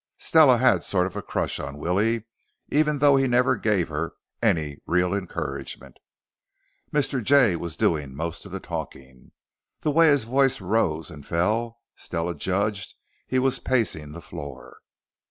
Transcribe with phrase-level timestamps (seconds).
[0.17, 2.23] Stella had sort of a crush on Willie,
[2.69, 5.97] even though he never gave her any real encouragement.
[6.91, 7.23] Mr.
[7.23, 9.31] Jay was doing most of the talking.
[9.81, 12.95] The way his voice rose and fell, Stella judged
[13.27, 14.79] he was pacing the floor.